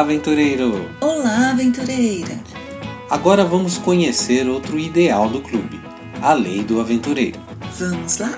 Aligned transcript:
Olá, 0.00 0.06
aventureiro! 0.06 0.90
Olá, 0.98 1.50
aventureira! 1.50 2.40
Agora 3.10 3.44
vamos 3.44 3.76
conhecer 3.76 4.48
outro 4.48 4.78
ideal 4.78 5.28
do 5.28 5.42
clube, 5.42 5.78
a 6.22 6.32
lei 6.32 6.64
do 6.64 6.80
aventureiro. 6.80 7.38
Vamos 7.78 8.16
lá? 8.16 8.30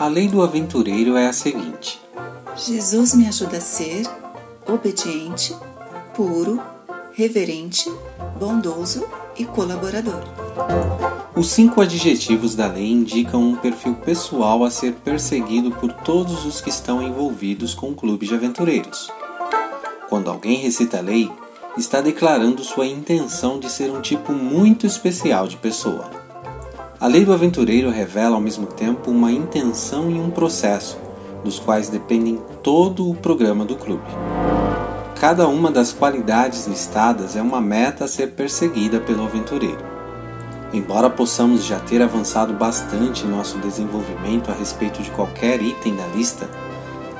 A 0.00 0.08
lei 0.08 0.26
do 0.26 0.42
aventureiro 0.42 1.16
é 1.16 1.28
a 1.28 1.32
seguinte: 1.32 2.00
Jesus 2.56 3.14
me 3.14 3.28
ajuda 3.28 3.58
a 3.58 3.60
ser 3.60 4.02
obediente, 4.66 5.54
puro, 6.20 6.60
reverente, 7.14 7.90
bondoso 8.38 9.06
e 9.38 9.46
colaborador. 9.46 10.22
Os 11.34 11.46
cinco 11.48 11.80
adjetivos 11.80 12.54
da 12.54 12.66
lei 12.66 12.92
indicam 12.92 13.40
um 13.40 13.56
perfil 13.56 13.94
pessoal 13.94 14.62
a 14.62 14.70
ser 14.70 14.92
perseguido 14.96 15.70
por 15.70 15.90
todos 15.90 16.44
os 16.44 16.60
que 16.60 16.68
estão 16.68 17.00
envolvidos 17.02 17.72
com 17.72 17.88
o 17.88 17.94
clube 17.94 18.26
de 18.26 18.34
aventureiros. 18.34 19.10
Quando 20.10 20.28
alguém 20.28 20.58
recita 20.58 20.98
a 20.98 21.00
lei, 21.00 21.32
está 21.78 22.02
declarando 22.02 22.62
sua 22.62 22.86
intenção 22.86 23.58
de 23.58 23.70
ser 23.70 23.90
um 23.90 24.02
tipo 24.02 24.30
muito 24.30 24.86
especial 24.86 25.48
de 25.48 25.56
pessoa. 25.56 26.10
A 27.00 27.06
lei 27.06 27.24
do 27.24 27.32
aventureiro 27.32 27.88
revela 27.88 28.34
ao 28.34 28.42
mesmo 28.42 28.66
tempo 28.66 29.10
uma 29.10 29.32
intenção 29.32 30.10
e 30.10 30.20
um 30.20 30.28
processo, 30.30 30.98
dos 31.42 31.58
quais 31.58 31.88
dependem 31.88 32.38
todo 32.62 33.08
o 33.08 33.14
programa 33.14 33.64
do 33.64 33.74
clube. 33.74 34.04
Cada 35.20 35.46
uma 35.46 35.70
das 35.70 35.92
qualidades 35.92 36.66
listadas 36.66 37.36
é 37.36 37.42
uma 37.42 37.60
meta 37.60 38.06
a 38.06 38.08
ser 38.08 38.28
perseguida 38.28 38.98
pelo 38.98 39.26
aventureiro. 39.26 39.84
Embora 40.72 41.10
possamos 41.10 41.66
já 41.66 41.78
ter 41.78 42.00
avançado 42.00 42.54
bastante 42.54 43.26
em 43.26 43.28
nosso 43.28 43.58
desenvolvimento 43.58 44.50
a 44.50 44.54
respeito 44.54 45.02
de 45.02 45.10
qualquer 45.10 45.60
item 45.60 45.94
da 45.94 46.06
lista, 46.06 46.48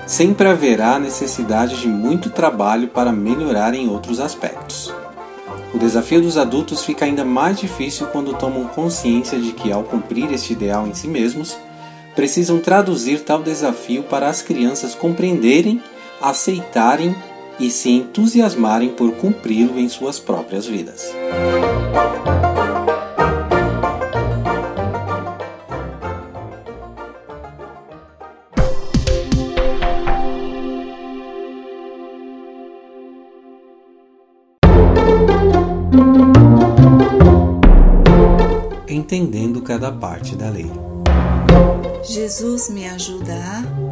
sempre 0.06 0.48
haverá 0.48 0.98
necessidade 0.98 1.78
de 1.78 1.89
muito 1.89 2.31
trabalho 2.31 2.89
para 2.89 3.12
melhorar 3.12 3.75
em 3.75 3.87
outros 3.87 4.19
aspectos. 4.19 4.91
O 5.75 5.78
desafio 5.78 6.23
dos 6.23 6.39
adultos 6.39 6.83
fica 6.83 7.05
ainda 7.05 7.23
mais 7.23 7.61
difícil 7.61 8.06
quando 8.06 8.33
tomam 8.33 8.65
consciência 8.69 9.39
de 9.39 9.53
que, 9.53 9.71
ao 9.71 9.84
cumprir 9.84 10.33
este 10.33 10.55
ideal 10.55 10.87
em 10.87 10.95
si 10.95 11.06
mesmos, 11.06 11.55
precisam 12.17 12.61
traduzir 12.61 13.25
tal 13.25 13.43
desafio 13.43 14.05
para 14.05 14.27
as 14.27 14.41
crianças 14.41 14.95
compreenderem, 14.95 15.83
aceitarem 16.19 17.15
e 17.61 17.70
se 17.70 17.91
entusiasmarem 17.91 18.89
por 18.89 19.12
cumpri-lo 19.12 19.78
em 19.78 19.89
suas 19.89 20.19
próprias 20.19 20.66
vidas. 20.66 21.05
Entendendo 38.88 39.61
cada 39.61 39.92
parte 39.92 40.34
da 40.34 40.48
lei. 40.48 40.71
Jesus 42.03 42.71
me 42.71 42.88
ajuda 42.88 43.34
a 43.34 43.90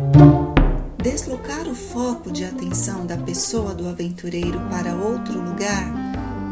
foco 1.98 2.30
de 2.30 2.44
atenção 2.44 3.04
da 3.04 3.16
pessoa 3.16 3.74
do 3.74 3.88
aventureiro 3.88 4.60
para 4.70 4.94
outro 4.94 5.36
lugar 5.36 5.84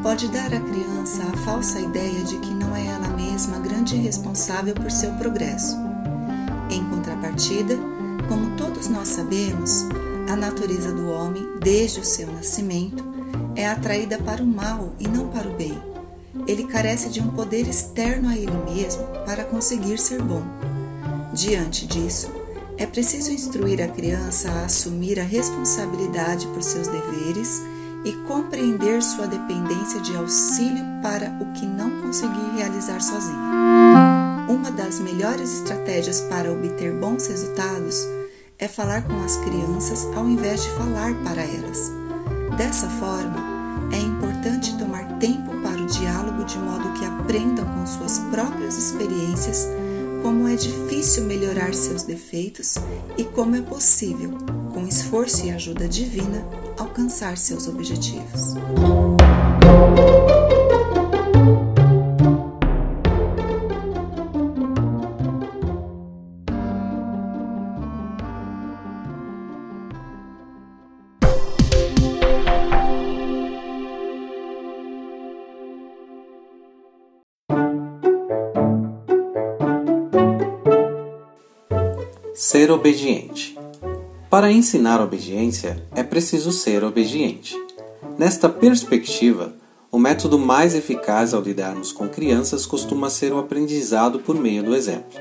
pode 0.03 0.27
dar 0.27 0.53
à 0.53 0.59
criança 0.59 1.23
a 1.23 1.37
falsa 1.37 1.79
ideia 1.79 2.25
de 2.25 2.37
que 2.39 2.53
não 2.53 2.75
é 2.75 2.85
ela 2.87 3.11
mesma 3.11 3.61
grande 3.61 3.95
responsável 3.95 4.75
por 4.75 4.91
seu 4.91 5.13
progresso. 5.13 5.77
Em 6.69 6.83
contrapartida, 6.87 7.77
como 8.29 8.57
todos 8.57 8.89
nós 8.89 9.07
sabemos, 9.07 9.85
a 10.29 10.35
natureza 10.35 10.93
do 10.93 11.09
homem, 11.11 11.47
desde 11.61 12.01
o 12.01 12.05
seu 12.05 12.27
nascimento, 12.27 13.05
é 13.55 13.69
atraída 13.69 14.19
para 14.19 14.43
o 14.43 14.47
mal 14.47 14.95
e 14.99 15.07
não 15.07 15.29
para 15.29 15.49
o 15.49 15.55
bem. 15.55 15.81
Ele 16.49 16.65
carece 16.65 17.09
de 17.09 17.21
um 17.21 17.31
poder 17.31 17.69
externo 17.69 18.31
a 18.31 18.37
ele 18.37 18.51
mesmo 18.69 19.05
para 19.25 19.45
conseguir 19.45 19.97
ser 19.97 20.21
bom. 20.21 20.43
Diante 21.33 21.87
disso, 21.87 22.46
é 22.79 22.87
preciso 22.87 23.33
instruir 23.33 23.81
a 23.81 23.89
criança 23.89 24.51
a 24.51 24.65
assumir 24.67 25.19
a 25.19 25.25
responsabilidade 25.25 26.47
por 26.49 26.63
seus 26.63 26.89
deveres 26.89 27.63
e 28.05 28.13
compreender 28.29 29.03
sua 29.03 29.27
dependência 29.27 30.01
de 30.01 30.15
auxílio 30.17 30.85
para 31.03 31.31
o 31.41 31.53
que 31.55 31.65
não 31.67 32.03
conseguir 32.03 32.57
realizar 32.57 33.01
sozinha. 33.01 34.47
Uma 34.49 34.71
das 34.71 35.01
melhores 35.01 35.53
estratégias 35.55 36.21
para 36.23 36.53
obter 36.53 36.93
bons 36.93 37.27
resultados 37.27 38.07
é 38.59 38.69
falar 38.69 39.03
com 39.03 39.25
as 39.25 39.37
crianças 39.39 40.05
ao 40.15 40.29
invés 40.29 40.63
de 40.63 40.71
falar 40.71 41.15
para 41.25 41.43
elas. 41.43 41.91
Dessa 42.57 42.89
forma, 42.89 43.37
é 43.93 43.99
importante 43.99 44.77
tomar 44.79 45.19
tempo 45.19 45.51
para 45.63 45.81
o 45.81 45.87
diálogo 45.87 46.45
de 46.45 46.59
modo 46.59 46.93
que 46.93 47.05
aprendam 47.05 47.65
com 47.65 47.87
suas 47.87 48.19
próprias 48.31 48.77
experiências 48.77 49.67
como 50.27 50.49
é 50.49 50.57
difícil 50.57 51.23
melhorar 51.23 51.73
seus 51.73 52.03
defeitos 52.03 52.75
e 53.17 53.23
como 53.23 53.55
é 53.55 53.63
possível, 53.63 54.37
com 54.75 54.85
esforço 54.85 55.47
e 55.47 55.53
ajuda 55.53 55.87
divina, 55.87 56.45
alcançar 56.77 57.39
seus 57.39 57.69
objetivos. 57.69 58.55
Ser 82.49 82.71
obediente. 82.71 83.59
Para 84.31 84.53
ensinar 84.53 85.01
obediência, 85.01 85.85
é 85.97 86.05
preciso 86.05 86.53
ser 86.53 86.85
obediente. 86.85 87.57
Nesta 88.17 88.49
perspectiva, 88.49 89.53
o 89.91 89.99
método 89.99 90.39
mais 90.39 90.73
eficaz 90.73 91.35
ao 91.35 91.43
lidarmos 91.43 91.91
com 91.91 92.09
crianças 92.09 92.65
costuma 92.65 93.11
ser 93.11 93.33
o 93.33 93.39
aprendizado 93.41 94.21
por 94.21 94.37
meio 94.37 94.63
do 94.63 94.77
exemplo. 94.77 95.21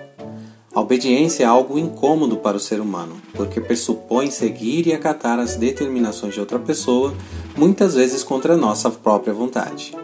A 0.72 0.80
obediência 0.80 1.46
é 1.46 1.48
algo 1.48 1.80
incômodo 1.80 2.38
para 2.38 2.58
o 2.58 2.60
ser 2.60 2.80
humano, 2.80 3.20
porque 3.34 3.60
pressupõe 3.60 4.30
seguir 4.30 4.86
e 4.86 4.94
acatar 4.94 5.40
as 5.40 5.56
determinações 5.56 6.36
de 6.36 6.40
outra 6.40 6.60
pessoa, 6.60 7.12
muitas 7.58 7.96
vezes 7.96 8.24
contra 8.24 8.56
nossa 8.56 8.92
própria 8.92 9.34
vontade. 9.34 9.98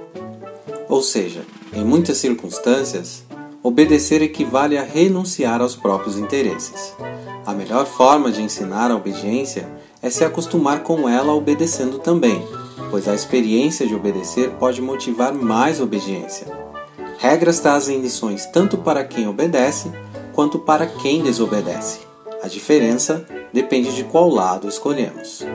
Ou 0.90 1.03
seja, 1.03 1.44
em 1.72 1.86
muitas 1.86 2.18
circunstâncias, 2.18 3.24
Obedecer 3.63 4.23
equivale 4.23 4.75
a 4.75 4.83
renunciar 4.83 5.61
aos 5.61 5.75
próprios 5.75 6.17
interesses. 6.17 6.95
A 7.45 7.53
melhor 7.53 7.85
forma 7.85 8.31
de 8.31 8.41
ensinar 8.41 8.89
a 8.89 8.95
obediência 8.95 9.69
é 10.01 10.09
se 10.09 10.23
acostumar 10.23 10.81
com 10.81 11.07
ela 11.07 11.35
obedecendo 11.35 11.99
também, 11.99 12.43
pois 12.90 13.08
a 13.08 13.13
experiência 13.13 13.85
de 13.85 13.93
obedecer 13.93 14.49
pode 14.59 14.81
motivar 14.81 15.31
mais 15.31 15.79
obediência. 15.79 16.47
Regras 17.19 17.59
trazem 17.59 18.02
lições 18.02 18.47
tanto 18.47 18.79
para 18.79 19.03
quem 19.03 19.28
obedece 19.28 19.91
quanto 20.34 20.57
para 20.57 20.87
quem 20.87 21.22
desobedece. 21.22 21.99
A 22.41 22.47
diferença 22.47 23.23
depende 23.53 23.96
de 23.96 24.03
qual 24.05 24.28
lado 24.28 24.67
escolhemos. 24.67 25.46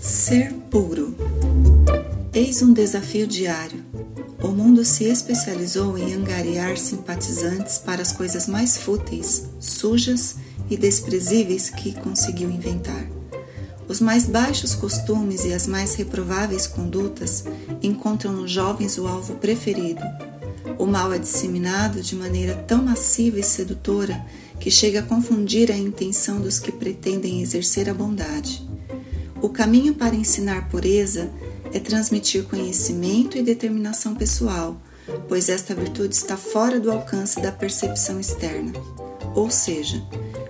Ser 0.00 0.52
puro. 0.70 1.14
Eis 2.32 2.62
um 2.62 2.72
desafio 2.72 3.26
diário. 3.26 3.84
O 4.42 4.48
mundo 4.48 4.84
se 4.84 5.04
especializou 5.04 5.96
em 5.96 6.14
angariar 6.14 6.76
simpatizantes 6.76 7.78
para 7.78 8.02
as 8.02 8.12
coisas 8.12 8.46
mais 8.46 8.76
fúteis, 8.76 9.46
sujas 9.58 10.36
e 10.68 10.76
desprezíveis 10.76 11.70
que 11.70 11.92
conseguiu 11.92 12.50
inventar. 12.50 13.08
Os 13.88 14.00
mais 14.00 14.26
baixos 14.26 14.74
costumes 14.74 15.44
e 15.44 15.52
as 15.52 15.66
mais 15.66 15.94
reprováveis 15.94 16.66
condutas 16.66 17.44
encontram 17.82 18.32
nos 18.32 18.50
jovens 18.50 18.96
o 18.98 19.06
alvo 19.06 19.34
preferido. 19.34 20.02
O 20.78 20.86
mal 20.86 21.12
é 21.12 21.18
disseminado 21.18 22.02
de 22.02 22.16
maneira 22.16 22.54
tão 22.54 22.82
massiva 22.82 23.38
e 23.38 23.42
sedutora 23.42 24.24
que 24.58 24.70
chega 24.70 25.00
a 25.00 25.02
confundir 25.02 25.70
a 25.70 25.76
intenção 25.76 26.40
dos 26.40 26.58
que 26.58 26.72
pretendem 26.72 27.42
exercer 27.42 27.88
a 27.88 27.94
bondade. 27.94 28.66
O 29.40 29.48
caminho 29.48 29.94
para 29.94 30.14
ensinar 30.14 30.68
pureza 30.68 31.30
é 31.72 31.78
transmitir 31.78 32.44
conhecimento 32.44 33.36
e 33.36 33.42
determinação 33.42 34.14
pessoal, 34.14 34.80
pois 35.28 35.48
esta 35.48 35.74
virtude 35.74 36.14
está 36.14 36.36
fora 36.36 36.80
do 36.80 36.90
alcance 36.90 37.40
da 37.40 37.52
percepção 37.52 38.18
externa. 38.18 38.72
Ou 39.34 39.50
seja, 39.50 40.02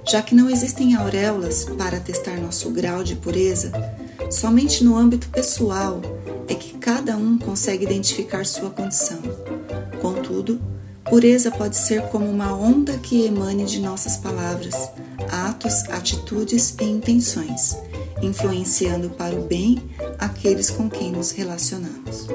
já 0.07 0.21
que 0.23 0.35
não 0.35 0.51
existem 0.51 0.95
auréolas 0.95 1.65
para 1.65 1.99
testar 1.99 2.37
nosso 2.37 2.71
grau 2.71 3.03
de 3.03 3.17
pureza, 3.17 3.73
somente 4.31 4.85
no 4.85 4.97
âmbito 4.97 5.29
pessoal 5.29 6.01
é 6.47 6.55
que 6.55 6.79
cada 6.79 7.17
um 7.17 7.39
consegue 7.39 7.85
identificar 7.85 8.45
sua 8.45 8.71
condição. 8.71 9.19
Pureza 11.05 11.51
pode 11.51 11.77
ser 11.77 12.03
como 12.09 12.29
uma 12.29 12.57
onda 12.57 12.99
que 12.99 13.27
emane 13.27 13.65
de 13.65 13.81
nossas 13.81 14.17
palavras, 14.17 14.75
atos, 15.31 15.85
atitudes 15.91 16.75
e 16.81 16.85
intenções, 16.85 17.77
influenciando 18.23 19.11
para 19.11 19.35
o 19.35 19.43
bem 19.43 19.83
aqueles 20.19 20.71
com 20.71 20.89
quem 20.89 21.13
nos 21.13 21.31
relacionamos. 21.31 22.27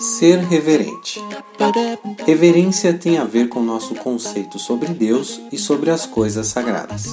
Ser 0.00 0.40
reverente. 0.40 1.20
Reverência 2.26 2.92
tem 2.92 3.18
a 3.18 3.24
ver 3.24 3.48
com 3.48 3.62
nosso 3.62 3.94
conceito 3.94 4.58
sobre 4.58 4.88
Deus 4.88 5.40
e 5.52 5.56
sobre 5.56 5.90
as 5.90 6.04
coisas 6.04 6.48
sagradas. 6.48 7.06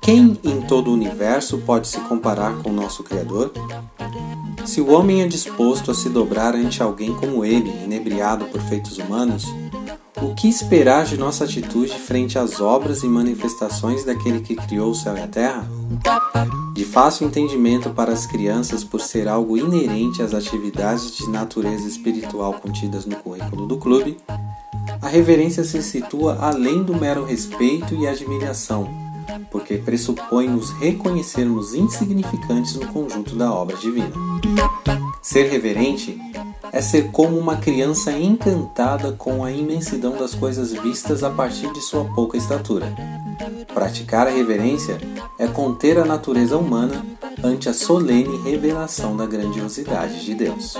Quem 0.00 0.38
em 0.44 0.60
todo 0.60 0.88
o 0.88 0.94
universo 0.94 1.58
pode 1.58 1.88
se 1.88 1.98
comparar 2.02 2.62
com 2.62 2.70
nosso 2.70 3.02
Criador? 3.02 3.52
Se 4.64 4.80
o 4.80 4.92
homem 4.92 5.22
é 5.22 5.26
disposto 5.26 5.90
a 5.90 5.94
se 5.94 6.08
dobrar 6.08 6.54
ante 6.54 6.80
alguém 6.80 7.12
como 7.14 7.44
ele, 7.44 7.70
inebriado 7.82 8.44
por 8.44 8.60
feitos 8.60 8.98
humanos, 8.98 9.44
o 10.22 10.34
que 10.34 10.48
esperar 10.48 11.04
de 11.04 11.16
nossa 11.16 11.44
atitude 11.44 11.98
frente 11.98 12.38
às 12.38 12.60
obras 12.60 13.02
e 13.02 13.06
manifestações 13.06 14.04
daquele 14.04 14.40
que 14.40 14.54
criou 14.54 14.90
o 14.90 14.94
céu 14.94 15.16
e 15.16 15.20
a 15.20 15.26
terra? 15.26 15.68
De 16.72 16.84
fácil 16.84 17.26
entendimento 17.26 17.90
para 17.90 18.12
as 18.12 18.24
crianças 18.24 18.84
por 18.84 19.00
ser 19.00 19.26
algo 19.26 19.56
inerente 19.56 20.22
às 20.22 20.32
atividades 20.32 21.16
de 21.16 21.28
natureza 21.28 21.88
espiritual 21.88 22.54
contidas 22.54 23.04
no 23.04 23.16
currículo 23.16 23.66
do 23.66 23.76
clube, 23.76 24.16
a 25.00 25.08
reverência 25.08 25.64
se 25.64 25.82
situa 25.82 26.38
além 26.40 26.82
do 26.82 26.94
mero 26.94 27.24
respeito 27.24 27.94
e 27.94 28.06
admiração, 28.06 28.88
porque 29.50 29.76
pressupõe 29.76 30.48
nos 30.48 30.70
reconhecermos 30.70 31.74
insignificantes 31.74 32.76
no 32.76 32.86
conjunto 32.88 33.34
da 33.34 33.52
obra 33.52 33.76
divina. 33.76 34.12
Ser 35.20 35.50
reverente 35.50 36.18
é 36.72 36.80
ser 36.80 37.10
como 37.10 37.38
uma 37.38 37.56
criança 37.56 38.10
encantada 38.12 39.12
com 39.12 39.44
a 39.44 39.52
imensidão 39.52 40.16
das 40.16 40.34
coisas 40.34 40.72
vistas 40.72 41.22
a 41.22 41.30
partir 41.30 41.70
de 41.72 41.80
sua 41.80 42.04
pouca 42.04 42.36
estatura. 42.38 42.90
Praticar 43.74 44.26
a 44.26 44.30
reverência 44.30 44.98
é 45.38 45.46
conter 45.46 45.98
a 45.98 46.04
natureza 46.04 46.56
humana 46.56 47.04
ante 47.44 47.68
a 47.68 47.74
solene 47.74 48.42
revelação 48.42 49.16
da 49.16 49.26
grandiosidade 49.26 50.24
de 50.24 50.34
Deus. 50.34 50.74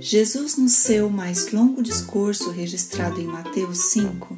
Jesus, 0.00 0.56
no 0.56 0.68
seu 0.68 1.08
mais 1.08 1.52
longo 1.52 1.82
discurso 1.82 2.50
registrado 2.50 3.20
em 3.20 3.26
Mateus 3.26 3.78
5, 3.90 4.36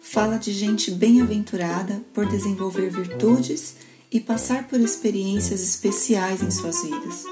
fala 0.00 0.36
de 0.36 0.52
gente 0.52 0.90
bem-aventurada 0.90 2.02
por 2.12 2.26
desenvolver 2.26 2.90
virtudes 2.90 3.76
e 4.10 4.20
passar 4.20 4.68
por 4.68 4.80
experiências 4.80 5.62
especiais 5.62 6.42
em 6.42 6.50
suas 6.50 6.82
vidas. 6.82 7.24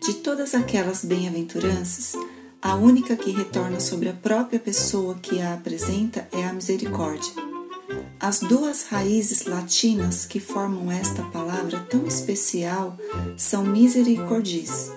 De 0.00 0.14
todas 0.14 0.54
aquelas 0.54 1.04
bem-aventuranças, 1.04 2.14
a 2.60 2.74
única 2.74 3.16
que 3.16 3.30
retorna 3.30 3.80
sobre 3.80 4.08
a 4.08 4.14
própria 4.14 4.58
pessoa 4.58 5.14
que 5.16 5.40
a 5.40 5.54
apresenta 5.54 6.28
é 6.32 6.44
a 6.44 6.52
misericórdia. 6.52 7.32
As 8.20 8.40
duas 8.40 8.84
raízes 8.84 9.44
latinas 9.44 10.24
que 10.24 10.40
formam 10.40 10.90
esta 10.90 11.22
palavra 11.24 11.80
tão 11.90 12.06
especial 12.06 12.96
são 13.36 13.64
misericordis, 13.64 14.90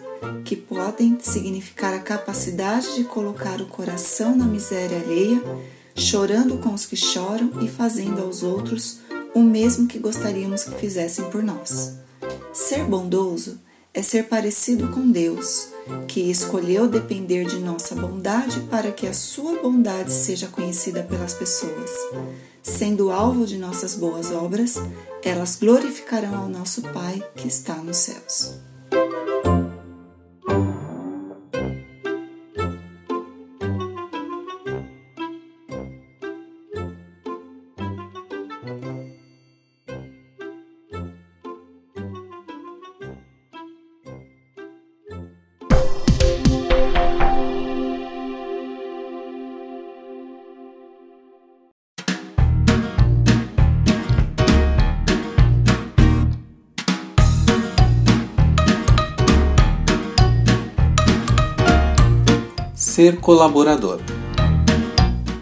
que 0.44 0.56
podem 0.56 1.18
significar 1.20 1.94
a 1.94 2.00
capacidade 2.00 2.96
de 2.96 3.04
colocar 3.04 3.62
o 3.62 3.68
coração 3.68 4.36
na 4.36 4.46
miséria 4.46 4.98
alheia, 5.00 5.42
chorando 5.96 6.58
com 6.58 6.74
os 6.74 6.86
que 6.86 6.96
choram 6.96 7.52
e 7.62 7.68
fazendo 7.68 8.22
aos 8.22 8.44
outros 8.44 9.00
o 9.34 9.42
mesmo 9.42 9.88
que 9.88 10.00
gostaríamos 10.00 10.64
que 10.64 10.76
fizessem 10.80 11.30
por 11.30 11.44
nós. 11.44 11.94
Ser 12.54 12.84
bondoso 12.86 13.60
é 13.94 14.02
ser 14.02 14.28
parecido 14.28 14.90
com 14.90 15.12
Deus, 15.12 15.70
que 16.08 16.30
escolheu 16.30 16.88
depender 16.88 17.46
de 17.46 17.60
nossa 17.60 17.96
bondade 17.96 18.60
para 18.70 18.92
que 18.92 19.08
a 19.08 19.14
sua 19.14 19.60
bondade 19.62 20.12
seja 20.12 20.48
conhecida 20.48 21.04
pelas 21.04 21.34
pessoas. 21.34 21.92
Sendo 22.62 23.12
alvo 23.12 23.46
de 23.46 23.58
nossas 23.58 23.96
boas 23.96 24.32
obras, 24.32 24.76
elas 25.24 25.56
glorificarão 25.56 26.36
ao 26.36 26.50
nosso 26.50 26.82
Pai 26.82 27.24
que 27.36 27.48
está 27.48 27.76
nos 27.76 27.98
céus. 27.98 28.54
Ser 62.98 63.18
colaborador. 63.18 64.00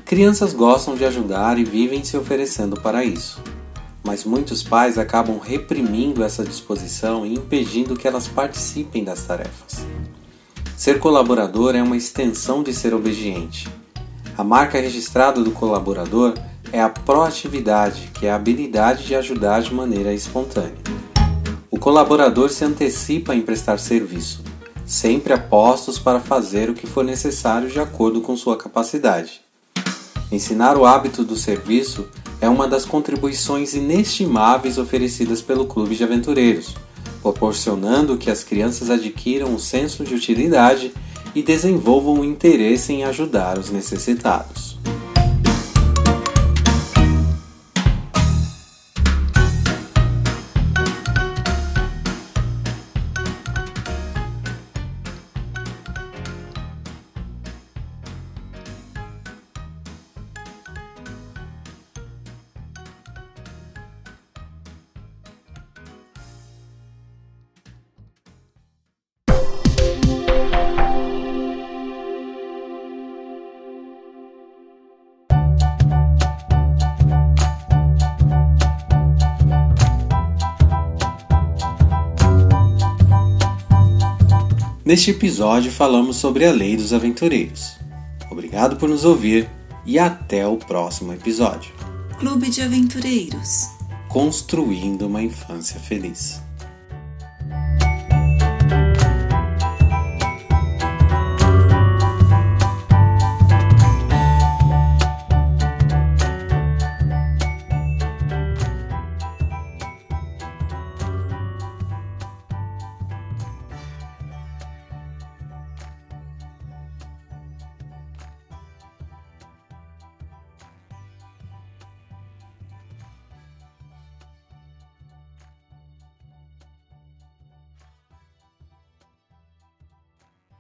Crianças 0.03 0.51
gostam 0.51 0.93
de 0.93 1.05
ajudar 1.05 1.57
e 1.57 1.63
vivem 1.63 2.03
se 2.03 2.17
oferecendo 2.17 2.81
para 2.81 3.05
isso, 3.05 3.41
mas 4.03 4.25
muitos 4.25 4.61
pais 4.61 4.97
acabam 4.97 5.39
reprimindo 5.39 6.21
essa 6.21 6.43
disposição 6.43 7.25
e 7.25 7.33
impedindo 7.33 7.95
que 7.95 8.09
elas 8.09 8.27
participem 8.27 9.05
das 9.05 9.23
tarefas. 9.23 9.87
Ser 10.75 10.99
colaborador 10.99 11.77
é 11.77 11.81
uma 11.81 11.95
extensão 11.95 12.61
de 12.61 12.73
ser 12.73 12.93
obediente. 12.93 13.69
A 14.37 14.43
marca 14.43 14.77
registrada 14.77 15.41
do 15.41 15.51
colaborador 15.51 16.33
é 16.73 16.81
a 16.81 16.89
proatividade, 16.89 18.11
que 18.15 18.27
é 18.27 18.31
a 18.31 18.35
habilidade 18.35 19.05
de 19.05 19.15
ajudar 19.15 19.61
de 19.61 19.73
maneira 19.73 20.13
espontânea. 20.13 20.75
O 21.71 21.79
colaborador 21.79 22.49
se 22.49 22.65
antecipa 22.65 23.33
em 23.33 23.41
prestar 23.41 23.77
serviço 23.77 24.43
sempre 24.85 25.33
apostos 25.33 25.97
para 25.97 26.19
fazer 26.19 26.69
o 26.69 26.73
que 26.73 26.85
for 26.85 27.03
necessário 27.03 27.69
de 27.69 27.79
acordo 27.79 28.21
com 28.21 28.37
sua 28.37 28.55
capacidade. 28.55 29.41
Ensinar 30.31 30.77
o 30.77 30.85
hábito 30.85 31.23
do 31.23 31.35
serviço 31.35 32.07
é 32.39 32.49
uma 32.49 32.67
das 32.67 32.85
contribuições 32.85 33.73
inestimáveis 33.73 34.77
oferecidas 34.77 35.41
pelo 35.41 35.65
Clube 35.65 35.95
de 35.95 36.03
Aventureiros, 36.03 36.75
proporcionando 37.21 38.17
que 38.17 38.29
as 38.29 38.43
crianças 38.43 38.89
adquiram 38.89 39.47
um 39.47 39.59
senso 39.59 40.03
de 40.03 40.13
utilidade 40.13 40.93
e 41.33 41.41
desenvolvam 41.41 42.15
um 42.15 42.23
interesse 42.23 42.93
em 42.93 43.03
ajudar 43.03 43.57
os 43.57 43.71
necessitados. 43.71 44.77
Neste 84.85 85.09
episódio 85.09 85.71
falamos 85.71 86.17
sobre 86.17 86.45
a 86.45 86.51
Lei 86.51 86.77
dos 86.77 86.93
Aventureiros. 86.93 87.75
Obrigado 88.29 88.77
por 88.77 88.87
nos 88.87 89.03
ouvir 89.03 89.49
e 89.83 89.97
até 89.97 90.45
o 90.47 90.57
próximo 90.57 91.11
episódio. 91.11 91.73
Clube 92.19 92.51
de 92.51 92.61
Aventureiros 92.61 93.65
Construindo 94.07 95.07
uma 95.07 95.23
Infância 95.23 95.79
Feliz. 95.79 96.44